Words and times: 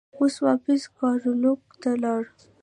اور 0.17 0.29
واپس 0.45 0.81
ګارلوک 0.97 1.61
ته 1.81 1.91
لاړ. 2.03 2.21